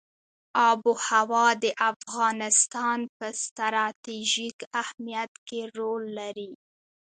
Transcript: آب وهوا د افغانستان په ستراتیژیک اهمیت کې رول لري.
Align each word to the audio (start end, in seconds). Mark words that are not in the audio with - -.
آب 0.69 0.81
وهوا 0.89 1.47
د 1.63 1.65
افغانستان 1.91 2.99
په 3.17 3.27
ستراتیژیک 3.43 4.57
اهمیت 4.81 5.31
کې 5.47 5.61
رول 5.77 6.03
لري. 6.19 6.51